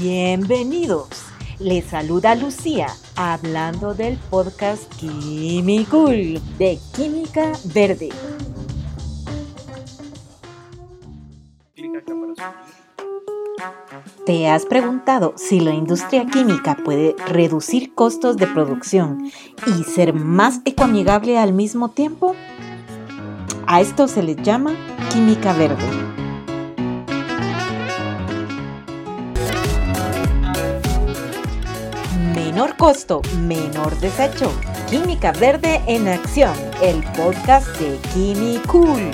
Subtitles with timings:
[0.00, 1.08] Bienvenidos.
[1.58, 8.08] Les saluda Lucía hablando del podcast Químicul de Química Verde.
[14.24, 19.30] ¿Te has preguntado si la industria química puede reducir costos de producción
[19.66, 22.34] y ser más ecoamigable al mismo tiempo?
[23.66, 24.74] A esto se le llama
[25.12, 26.21] química verde.
[32.52, 34.52] Menor costo, menor desecho.
[34.90, 36.52] Química Verde en Acción,
[36.82, 39.10] el podcast de Químicool.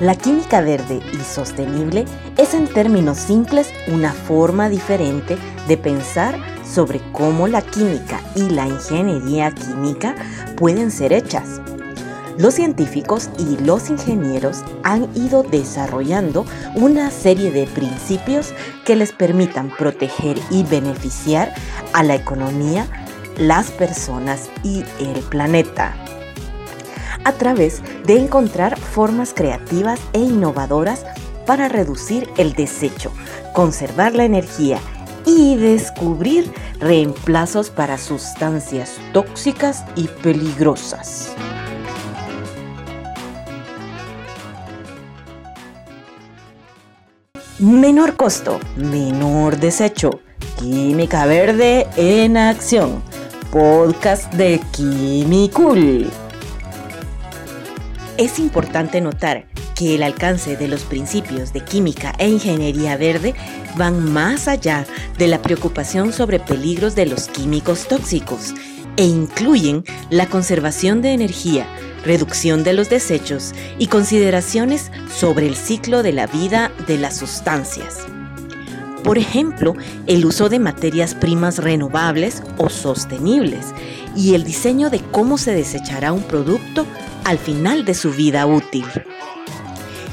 [0.00, 2.04] La química verde y sostenible
[2.38, 8.68] es en términos simples una forma diferente de pensar sobre cómo la química y la
[8.68, 10.14] ingeniería química
[10.56, 11.60] pueden ser hechas.
[12.36, 18.52] Los científicos y los ingenieros han ido desarrollando una serie de principios
[18.84, 21.54] que les permitan proteger y beneficiar
[21.92, 22.88] a la economía,
[23.38, 25.94] las personas y el planeta.
[27.24, 31.06] A través de encontrar formas creativas e innovadoras
[31.46, 33.12] para reducir el desecho,
[33.52, 34.78] conservar la energía
[35.24, 41.34] y descubrir reemplazos para sustancias tóxicas y peligrosas.
[47.60, 50.18] Menor costo, menor desecho.
[50.58, 53.00] Química Verde en Acción.
[53.52, 56.10] Podcast de Químicul.
[58.18, 63.36] Es importante notar que el alcance de los principios de química e ingeniería verde
[63.76, 64.84] van más allá
[65.16, 68.52] de la preocupación sobre peligros de los químicos tóxicos
[68.96, 71.66] e incluyen la conservación de energía,
[72.04, 78.06] reducción de los desechos y consideraciones sobre el ciclo de la vida de las sustancias.
[79.02, 79.74] Por ejemplo,
[80.06, 83.66] el uso de materias primas renovables o sostenibles
[84.16, 86.86] y el diseño de cómo se desechará un producto
[87.24, 88.86] al final de su vida útil.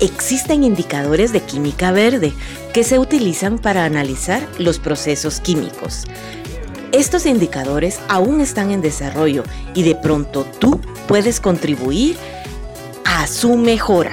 [0.00, 2.32] Existen indicadores de química verde
[2.72, 6.06] que se utilizan para analizar los procesos químicos.
[6.92, 9.44] Estos indicadores aún están en desarrollo
[9.74, 12.18] y de pronto tú puedes contribuir
[13.06, 14.12] a su mejora.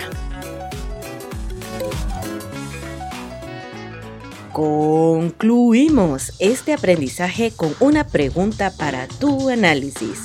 [4.54, 10.22] Concluimos este aprendizaje con una pregunta para tu análisis.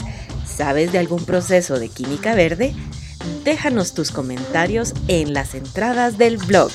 [0.47, 2.73] ¿Sabes de algún proceso de química verde?
[3.45, 6.71] Déjanos tus comentarios en las entradas del blog.